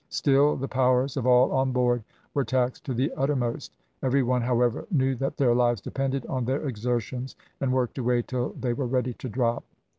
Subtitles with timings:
[0.09, 2.03] Still the powers of all on board
[2.33, 6.67] were taxed to the uttermost; every one, however, knew that their lives depended on their
[6.67, 9.63] exertions, and worked away till they were ready to drop.